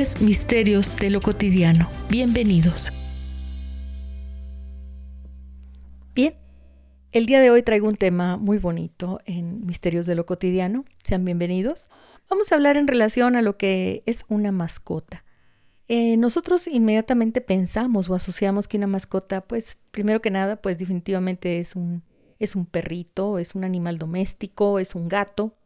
[0.00, 1.86] Misterios de lo Cotidiano.
[2.08, 2.90] Bienvenidos.
[6.14, 6.36] Bien,
[7.12, 10.86] el día de hoy traigo un tema muy bonito en Misterios de lo Cotidiano.
[11.04, 11.86] Sean bienvenidos.
[12.30, 15.22] Vamos a hablar en relación a lo que es una mascota.
[15.86, 21.60] Eh, nosotros inmediatamente pensamos o asociamos que una mascota, pues primero que nada, pues definitivamente
[21.60, 22.04] es un,
[22.38, 25.58] es un perrito, es un animal doméstico, es un gato.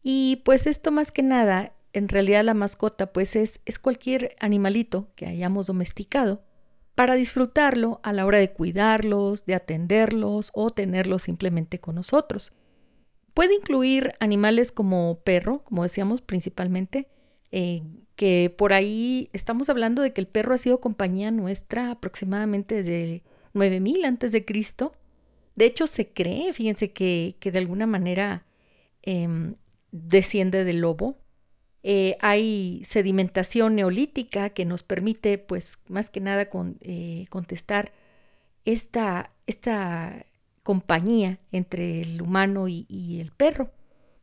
[0.00, 5.08] Y pues esto más que nada en realidad la mascota pues es, es cualquier animalito
[5.14, 6.42] que hayamos domesticado
[6.94, 12.52] para disfrutarlo a la hora de cuidarlos, de atenderlos o tenerlos simplemente con nosotros.
[13.32, 17.08] Puede incluir animales como perro, como decíamos principalmente,
[17.50, 17.82] eh,
[18.14, 23.24] que por ahí estamos hablando de que el perro ha sido compañía nuestra aproximadamente desde
[23.54, 24.92] 9000 antes de Cristo.
[25.56, 28.46] De hecho, se cree, fíjense que, que de alguna manera
[29.02, 29.56] em,
[29.90, 31.18] desciende del lobo.
[31.86, 37.92] Eh, hay sedimentación neolítica que nos permite, pues, más que nada con, eh, contestar
[38.64, 40.24] esta, esta,
[40.62, 43.70] compañía entre el humano y, el perro.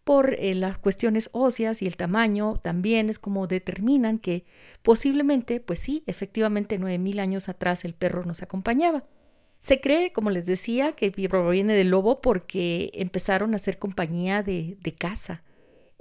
[0.04, 4.46] Por eh, las cuestiones óseas y el tamaño también es como determinan que
[4.82, 9.06] posiblemente, pues sí, efectivamente, nueve mil años atrás el perro nos acompañaba.
[9.60, 14.78] Se cree, como les decía, que proviene del lobo porque empezaron a hacer compañía de,
[14.82, 15.44] de caza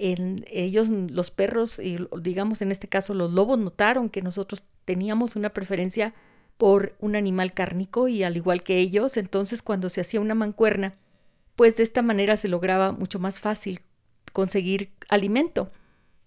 [0.01, 5.49] ellos, los perros, y digamos en este caso los lobos, notaron que nosotros teníamos una
[5.49, 6.13] preferencia
[6.57, 10.95] por un animal cárnico y al igual que ellos, entonces cuando se hacía una mancuerna,
[11.55, 13.81] pues de esta manera se lograba mucho más fácil
[14.33, 15.71] conseguir alimento.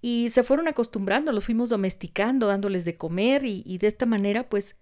[0.00, 4.48] Y se fueron acostumbrando, los fuimos domesticando, dándoles de comer y, y de esta manera
[4.48, 4.76] pues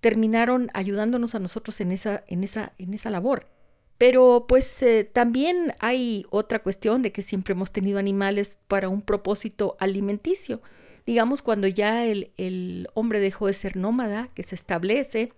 [0.00, 3.48] terminaron ayudándonos a nosotros en esa, en esa, en esa labor.
[3.98, 9.02] Pero pues eh, también hay otra cuestión de que siempre hemos tenido animales para un
[9.02, 10.62] propósito alimenticio.
[11.04, 15.32] Digamos, cuando ya el, el hombre dejó de ser nómada, que se establece,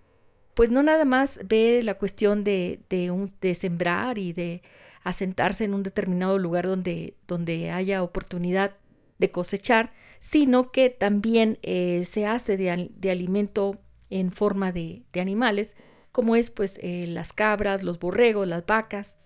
[0.53, 4.61] pues no nada más ve la cuestión de, de, sembrar y de
[5.03, 8.75] asentarse en un determinado lugar donde, donde haya oportunidad
[9.17, 13.79] de cosechar, sino que también eh, se hace de, de, alimento
[14.09, 15.75] en forma de, de animales,
[16.11, 19.17] como es pues eh, las cabras, los borregos, las vacas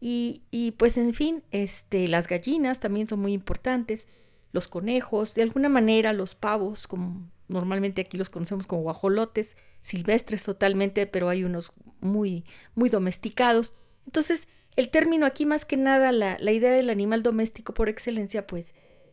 [0.00, 4.08] y, y, pues en fin, este, las gallinas también son muy importantes,
[4.52, 10.42] los conejos, de alguna manera los pavos, como normalmente aquí los conocemos como guajolotes, silvestres
[10.42, 13.74] totalmente, pero hay unos muy, muy domesticados.
[14.06, 18.46] Entonces, el término aquí más que nada, la, la idea del animal doméstico por excelencia,
[18.46, 18.66] pues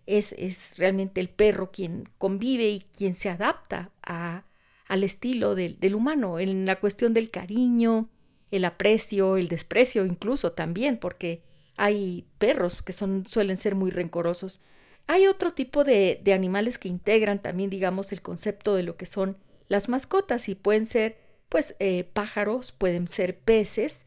[0.06, 4.46] es, es realmente el perro quien convive y quien se adapta a,
[4.88, 8.10] al estilo del, humano, en la cuestión del cariño,
[8.52, 11.44] el aprecio, el desprecio incluso también, porque
[11.76, 14.62] hay perros que son, suelen ser muy rencorosos.
[15.08, 19.06] Hay otro tipo de, de, animales que integran también, digamos, el concepto de lo que
[19.06, 19.38] son
[19.68, 21.18] las mascotas y pueden ser,
[21.50, 24.06] pues, eh, pájaros, pueden ser peces,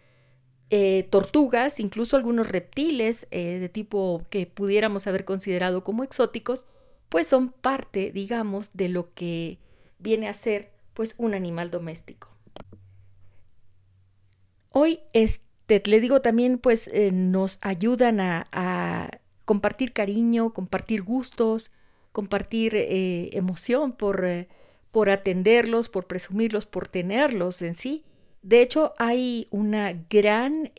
[0.72, 6.64] eh, tortugas, incluso algunos reptiles eh, de tipo que pudiéramos haber considerado como exóticos,
[7.08, 9.58] pues son parte, digamos, de lo que
[10.00, 12.28] viene a ser pues un animal doméstico.
[14.70, 19.10] Hoy, este, le digo también, pues eh, nos ayudan a,
[19.44, 21.72] compartir cariño, compartir gustos,
[22.12, 24.46] compartir eh, emoción por, eh,
[24.92, 28.04] por atenderlos, por presumirlos, por tenerlos en sí.
[28.42, 30.70] De hecho, hay una gran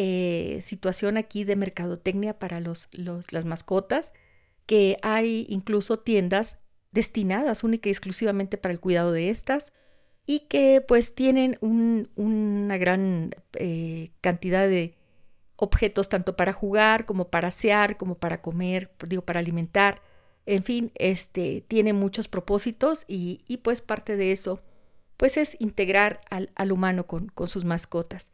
[0.62, 4.14] situación aquí de mercadotecnia para los, las mascotas,
[4.66, 6.58] que hay incluso tiendas
[6.92, 9.74] destinadas única y exclusivamente para el cuidado de estas
[10.26, 14.96] y que pues tienen una gran eh, cantidad de
[15.56, 20.02] objetos tanto para jugar como para asear, como para comer, digo, para alimentar.
[20.46, 24.62] En fin, este tiene muchos propósitos y, pues parte de eso
[25.18, 28.32] pues es integrar al, al humano con, con, sus mascotas.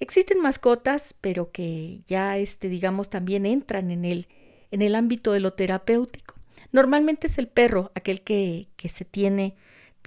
[0.00, 4.26] Existen mascotas, pero que ya este, digamos, también entran en el,
[4.72, 6.33] en el ámbito de lo terapéutico.
[6.74, 9.54] Normalmente es el perro aquel que, que se tiene,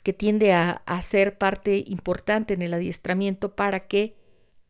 [0.04, 4.18] que tiende a, ser parte importante en el adiestramiento para que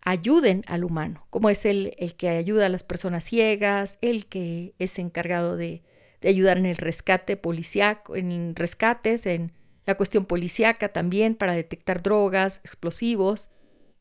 [0.01, 4.75] ayuden al humano, como es el, el que ayuda a las personas ciegas, el que
[4.77, 5.81] es encargado de,
[6.21, 9.51] de ayudar en el rescate policiaco, en rescates, en
[9.87, 13.49] la cuestión policíaca también para detectar drogas, explosivos.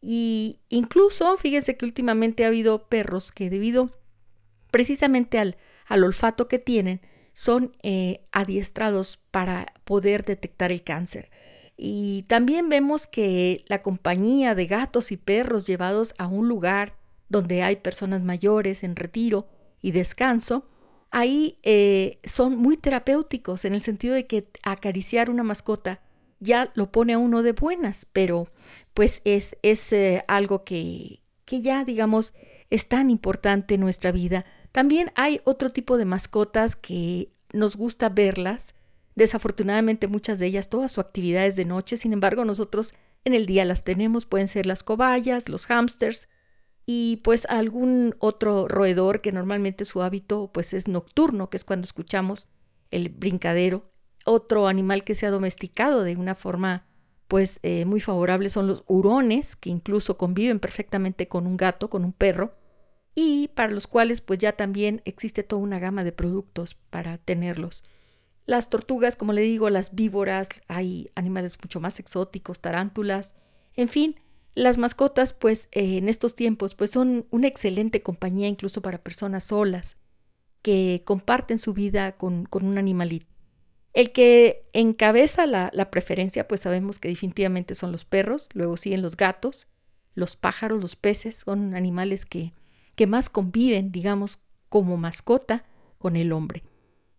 [0.03, 3.99] Y incluso, fíjense que últimamente ha habido perros que debido
[4.71, 5.57] precisamente al,
[5.87, 7.01] al olfato que tienen,
[7.37, 11.31] son eh, adiestrados para poder detectar el cáncer.
[11.77, 16.97] Y también vemos que la compañía de gatos y perros llevados a un lugar
[17.29, 19.49] donde hay personas mayores en retiro
[19.83, 20.67] y descanso,
[21.11, 26.01] ahí eh, son muy terapéuticos en el sentido de que acariciar una mascota
[26.41, 28.49] ya lo pone a uno de buenas, pero
[28.95, 32.33] pues es, es eh, algo que, que ya digamos
[32.71, 34.47] es tan importante en nuestra vida.
[34.77, 38.75] También hay otro tipo de mascotas que nos gusta verlas.
[39.15, 42.93] Desafortunadamente muchas de ellas, todas su actividad es de noche, sin embargo nosotros
[43.25, 46.29] en el día las tenemos, pueden ser las cobayas, los hámsters,
[46.85, 51.87] y pues algún otro roedor que normalmente su hábito pues es nocturno, que es cuando
[51.87, 52.47] escuchamos
[52.91, 53.91] el brincadero.
[54.27, 56.85] Otro animal que se ha domesticado de una forma
[57.29, 62.05] pues eh, muy favorable son los hurones, que incluso conviven perfectamente con un gato, con
[62.05, 62.53] un perro,
[63.19, 67.83] y para los cuales pues ya también existe toda una gama de productos para tenerlos.
[68.45, 73.35] Las tortugas, como le digo, las víboras, hay animales mucho más exóticos, tarántulas,
[73.75, 74.21] en fin,
[74.55, 79.45] las mascotas, pues eh, en estos tiempos, pues son una excelente compañía incluso para personas
[79.45, 79.97] solas
[80.61, 83.27] que comparten su vida con, un animalito.
[83.95, 89.01] El que encabeza la, la, preferencia, pues sabemos que definitivamente son los perros, luego siguen
[89.01, 89.69] los gatos,
[90.15, 92.53] los pájaros, los peces, son animales que,
[92.97, 95.65] que más conviven, digamos, como mascota
[95.99, 96.65] con el hombre.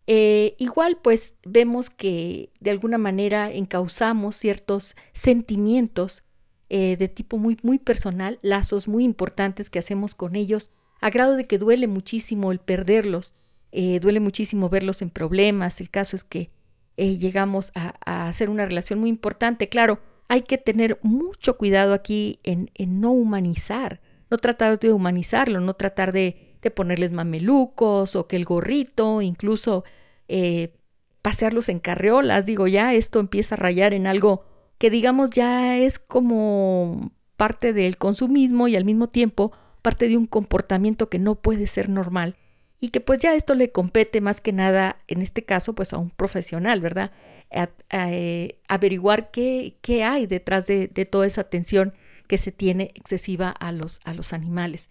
[0.08, 6.24] Eh, igual, pues vemos que de alguna manera encauzamos ciertos sentimientos
[6.70, 10.72] eh, de tipo muy, muy personal, lazos muy importantes que hacemos con ellos,
[11.02, 13.34] a grado de que duele muchísimo el perderlos,
[13.72, 15.82] eh, duele muchísimo verlos en problemas.
[15.82, 16.50] El caso es que
[16.96, 19.70] llegamos a, hacer una relación muy importante.
[19.70, 22.70] Claro, hay que tener mucho cuidado aquí en
[23.00, 28.46] no humanizar, no tratar de humanizarlo, no tratar de, de ponerles mamelucos o que el
[28.46, 29.84] gorrito, incluso
[31.22, 32.46] pasearlos en carriolas.
[32.46, 34.44] Digo, ya esto empieza a rayar en algo
[34.78, 39.52] que digamos ya es como parte del consumismo y al mismo tiempo
[39.82, 42.36] parte de un comportamiento que no puede ser normal
[42.80, 45.98] y que pues ya esto le compete más que nada, en este caso, pues a
[45.98, 47.12] un profesional, ¿verdad?
[47.90, 51.94] Eh, averiguar qué, qué, hay detrás de, toda esa atención
[52.28, 54.90] que se tiene excesiva a los, a los animales.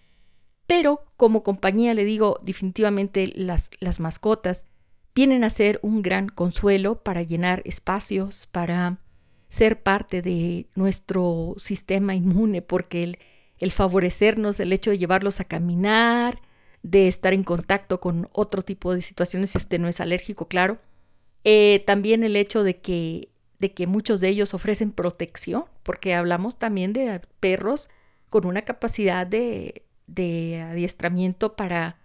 [0.67, 4.65] Pero como compañía le digo, definitivamente las, las mascotas
[5.15, 8.99] vienen a ser un gran consuelo para llenar espacios, para
[9.49, 13.19] ser parte de nuestro sistema inmune, porque el,
[13.59, 16.41] el favorecernos, el hecho de llevarlos a caminar,
[16.83, 20.79] de estar en contacto con otro tipo de situaciones, si usted no es alérgico, claro.
[21.45, 23.29] Eh, también el hecho de que,
[23.59, 27.89] de que muchos de ellos ofrecen protección, porque hablamos también de perros
[28.29, 31.99] con una capacidad de, de adiestramiento para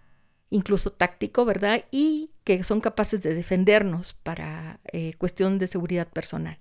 [0.50, 1.84] incluso táctico, ¿verdad?
[1.90, 6.58] Y que son capaces de defendernos para eh, cuestión de seguridad personal.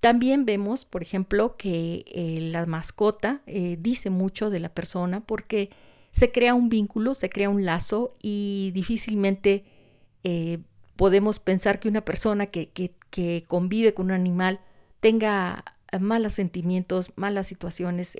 [0.00, 5.70] También vemos, por ejemplo, que eh, la mascota eh, dice mucho de la persona porque
[6.10, 9.64] se crea un vínculo, se crea un lazo y difícilmente
[11.02, 14.60] podemos pensar que una persona que, que, convive con un animal
[15.00, 15.64] tenga
[15.98, 18.16] malos sentimientos, malas situaciones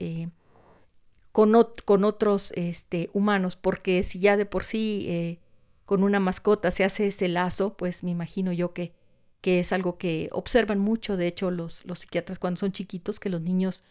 [1.30, 5.38] con, con, otros este, humanos, porque si ya de por sí
[5.84, 8.92] con una mascota se hace ese lazo, pues me imagino yo que
[9.40, 13.42] que es algo que observan mucho, de hecho, los, psiquiatras cuando son chiquitos, que los
[13.42, 13.84] niños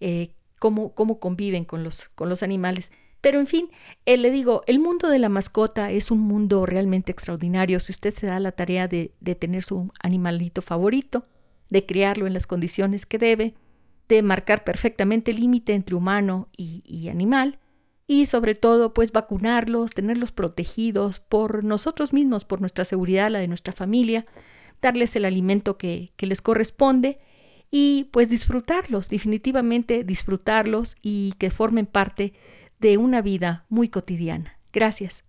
[0.00, 2.90] eh, cómo, cómo, conviven con los, con los animales.
[3.22, 3.70] Pero en fin,
[4.04, 7.78] eh, le digo, el mundo de la mascota es un mundo realmente extraordinario.
[7.78, 11.24] Si usted se da la tarea de, tener su animalito favorito,
[11.70, 13.54] de criarlo en las condiciones que debe,
[14.08, 17.60] de marcar perfectamente el límite entre humano y, y animal,
[18.08, 23.46] y sobre todo pues vacunarlos, tenerlos protegidos por nosotros mismos, por nuestra seguridad, la de
[23.46, 24.26] nuestra familia,
[24.82, 27.20] darles el alimento que, que les corresponde
[27.70, 32.34] y pues disfrutarlos, definitivamente disfrutarlos y que formen parte
[32.82, 34.58] de una vida muy cotidiana.
[34.72, 35.24] Gracias.